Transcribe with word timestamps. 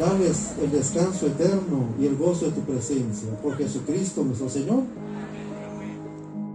darles 0.00 0.54
el 0.58 0.72
descanso 0.72 1.26
eterno 1.26 1.90
y 2.00 2.06
el 2.06 2.16
gozo 2.16 2.46
de 2.46 2.52
tu 2.52 2.62
presencia. 2.62 3.30
Por 3.42 3.56
Jesucristo 3.58 4.24
nuestro 4.24 4.48
Señor. 4.48 4.82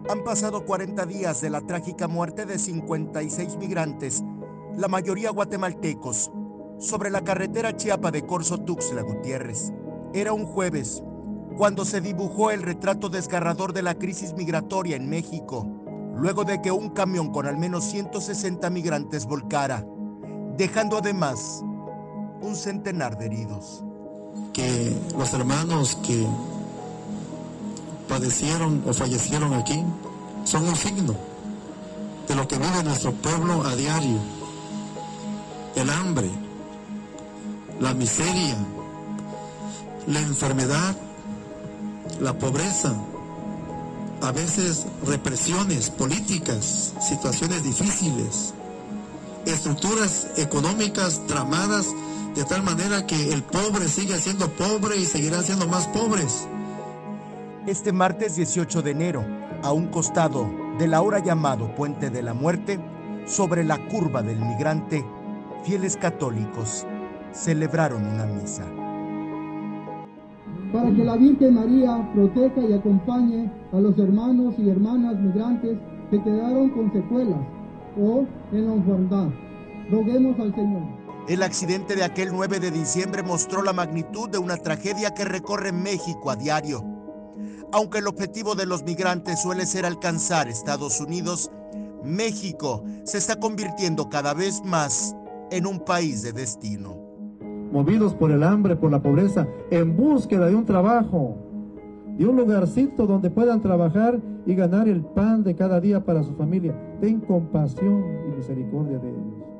Han 0.09 0.23
pasado 0.23 0.65
40 0.65 1.05
días 1.05 1.41
de 1.41 1.51
la 1.51 1.61
trágica 1.61 2.07
muerte 2.07 2.45
de 2.45 2.57
56 2.57 3.57
migrantes, 3.57 4.23
la 4.75 4.87
mayoría 4.87 5.29
guatemaltecos, 5.29 6.31
sobre 6.79 7.11
la 7.11 7.23
carretera 7.23 7.77
Chiapa 7.77 8.11
de 8.11 8.25
Corzo 8.25 8.57
Tuxtla 8.57 9.03
Gutiérrez. 9.03 9.71
Era 10.13 10.33
un 10.33 10.45
jueves, 10.45 11.03
cuando 11.55 11.85
se 11.85 12.01
dibujó 12.01 12.49
el 12.51 12.63
retrato 12.63 13.09
desgarrador 13.09 13.73
de 13.73 13.83
la 13.83 13.95
crisis 13.95 14.33
migratoria 14.33 14.95
en 14.95 15.07
México, 15.07 15.67
luego 16.15 16.45
de 16.45 16.61
que 16.61 16.71
un 16.71 16.89
camión 16.89 17.31
con 17.31 17.45
al 17.45 17.57
menos 17.57 17.85
160 17.85 18.69
migrantes 18.71 19.25
volcara, 19.25 19.85
dejando 20.57 20.97
además 20.97 21.63
un 22.41 22.55
centenar 22.55 23.17
de 23.17 23.25
heridos. 23.25 23.83
Que 24.53 24.95
los 25.17 25.33
hermanos 25.33 25.97
que 26.05 26.25
padecieron 28.07 28.83
o 28.85 28.93
fallecieron 28.93 29.53
aquí 29.53 29.83
son 30.43 30.67
un 30.67 30.75
signo 30.75 31.15
de 32.27 32.35
lo 32.35 32.47
que 32.47 32.57
vive 32.57 32.83
nuestro 32.83 33.11
pueblo 33.13 33.63
a 33.63 33.75
diario. 33.75 34.19
El 35.75 35.89
hambre, 35.89 36.29
la 37.79 37.93
miseria, 37.93 38.57
la 40.07 40.19
enfermedad, 40.19 40.95
la 42.19 42.33
pobreza, 42.37 42.95
a 44.21 44.31
veces 44.31 44.85
represiones 45.05 45.89
políticas, 45.89 46.93
situaciones 47.01 47.63
difíciles, 47.63 48.53
estructuras 49.45 50.27
económicas 50.37 51.21
tramadas 51.27 51.87
de 52.35 52.43
tal 52.43 52.63
manera 52.63 53.07
que 53.07 53.31
el 53.31 53.43
pobre 53.43 53.87
sigue 53.87 54.15
siendo 54.17 54.49
pobre 54.49 54.97
y 54.97 55.05
seguirá 55.05 55.41
siendo 55.41 55.67
más 55.67 55.87
pobres. 55.87 56.47
Este 57.65 57.93
martes 57.93 58.35
18 58.35 58.81
de 58.81 58.91
enero, 58.91 59.25
a 59.63 59.71
un 59.71 59.87
costado 59.87 60.45
del 60.77 60.93
ahora 60.93 61.19
llamado 61.19 61.73
Puente 61.75 62.09
de 62.09 62.21
la 62.21 62.33
Muerte, 62.33 62.77
sobre 63.25 63.63
la 63.63 63.77
curva 63.87 64.21
del 64.21 64.39
migrante, 64.39 65.05
fieles 65.63 65.95
católicos 65.95 66.85
celebraron 67.31 68.05
una 68.05 68.25
misa. 68.25 68.65
Para 70.73 70.91
que 70.91 71.05
la 71.05 71.15
Virgen 71.15 71.55
María 71.55 72.11
proteja 72.13 72.61
y 72.61 72.73
acompañe 72.73 73.49
a 73.71 73.79
los 73.79 73.97
hermanos 73.97 74.55
y 74.57 74.69
hermanas 74.69 75.15
migrantes 75.15 75.77
que 76.11 76.21
quedaron 76.21 76.69
con 76.71 76.91
secuelas 76.91 77.39
o 77.97 78.25
en 78.51 78.65
la 78.65 78.73
orfandad. 78.73 79.29
Roguemos 79.89 80.37
al 80.39 80.53
Señor. 80.53 81.04
El 81.27 81.41
accidente 81.41 81.95
de 81.95 82.03
aquel 82.03 82.29
9 82.31 82.59
de 82.59 82.69
diciembre 82.69 83.23
mostró 83.23 83.63
la 83.63 83.73
magnitud 83.73 84.29
de 84.29 84.37
una 84.37 84.57
tragedia 84.57 85.15
que 85.15 85.25
recorre 85.25 85.71
México 85.71 86.29
a 86.29 86.35
diario. 86.35 86.83
Aunque 87.73 87.97
el 87.97 88.05
objetivo 88.05 88.53
de 88.53 88.67
los 88.67 88.83
migrantes 88.83 89.41
suele 89.41 89.65
ser 89.65 89.87
alcanzar 89.87 90.47
Estados 90.47 91.01
Unidos, 91.01 91.49
México 92.03 92.83
se 93.05 93.17
está 93.17 93.39
convirtiendo 93.39 94.07
cada 94.07 94.35
vez 94.35 94.63
más 94.63 95.15
en 95.49 95.65
un 95.65 95.79
país 95.79 96.21
de 96.21 96.31
destino. 96.31 96.95
Movidos 97.71 98.13
por 98.13 98.29
el 98.29 98.43
hambre, 98.43 98.75
por 98.75 98.91
la 98.91 99.01
pobreza, 99.01 99.47
en 99.71 99.97
búsqueda 99.97 100.45
de 100.45 100.55
un 100.55 100.65
trabajo, 100.65 101.37
de 102.19 102.27
un 102.27 102.35
lugarcito 102.35 103.07
donde 103.07 103.31
puedan 103.31 103.63
trabajar 103.63 104.19
y 104.45 104.53
ganar 104.53 104.87
el 104.87 105.03
pan 105.03 105.43
de 105.43 105.55
cada 105.55 105.81
día 105.81 106.05
para 106.05 106.21
su 106.21 106.35
familia. 106.35 106.79
Ten 107.01 107.19
compasión 107.19 108.03
y 108.27 108.37
misericordia 108.37 108.99
de 108.99 109.09
ellos 109.09 109.54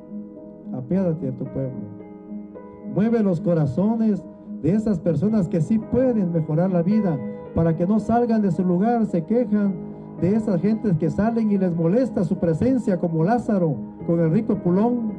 apiádate 0.74 1.28
a 1.28 1.32
tu 1.32 1.44
pueblo. 1.44 2.06
Mueve 2.94 3.22
los 3.22 3.40
corazones 3.40 4.22
de 4.62 4.72
esas 4.72 4.98
personas 4.98 5.48
que 5.48 5.60
sí 5.60 5.78
pueden 5.78 6.32
mejorar 6.32 6.70
la 6.70 6.82
vida, 6.82 7.18
para 7.54 7.76
que 7.76 7.86
no 7.86 7.98
salgan 8.00 8.42
de 8.42 8.50
su 8.50 8.64
lugar, 8.64 9.06
se 9.06 9.24
quejan 9.24 9.74
de 10.20 10.34
esas 10.34 10.60
gentes 10.60 10.96
que 10.98 11.10
salen 11.10 11.50
y 11.50 11.58
les 11.58 11.74
molesta 11.74 12.24
su 12.24 12.38
presencia, 12.38 12.98
como 12.98 13.24
Lázaro 13.24 13.76
con 14.06 14.20
el 14.20 14.30
rico 14.30 14.56
pulón, 14.56 15.12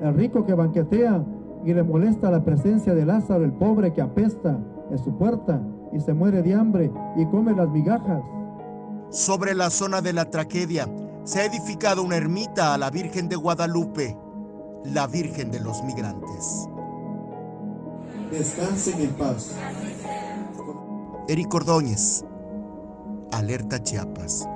el 0.00 0.14
rico 0.14 0.44
que 0.44 0.54
banquetea 0.54 1.24
y 1.64 1.72
le 1.72 1.82
molesta 1.82 2.30
la 2.30 2.44
presencia 2.44 2.94
de 2.94 3.06
Lázaro, 3.06 3.44
el 3.44 3.52
pobre 3.52 3.92
que 3.92 4.02
apesta 4.02 4.58
en 4.90 4.98
su 4.98 5.16
puerta 5.16 5.60
y 5.92 6.00
se 6.00 6.12
muere 6.12 6.42
de 6.42 6.54
hambre 6.54 6.90
y 7.16 7.24
come 7.26 7.54
las 7.54 7.68
migajas. 7.70 8.22
Sobre 9.10 9.54
la 9.54 9.70
zona 9.70 10.00
de 10.00 10.12
la 10.12 10.30
tragedia 10.30 10.88
se 11.24 11.40
ha 11.40 11.44
edificado 11.46 12.02
una 12.02 12.16
ermita 12.16 12.74
a 12.74 12.78
la 12.78 12.90
Virgen 12.90 13.28
de 13.28 13.36
Guadalupe 13.36 14.16
la 14.84 15.06
Virgen 15.06 15.50
de 15.50 15.60
los 15.60 15.82
Migrantes. 15.82 16.68
Descansen 18.30 19.00
en 19.00 19.10
paz. 19.14 19.52
Eric 21.28 21.54
Ordóñez, 21.54 22.24
Alerta 23.32 23.82
Chiapas. 23.82 24.46